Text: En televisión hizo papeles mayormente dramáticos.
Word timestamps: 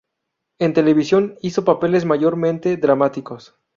En 0.59 0.73
televisión 0.73 1.37
hizo 1.43 1.63
papeles 1.63 2.05
mayormente 2.05 2.75
dramáticos. 2.75 3.53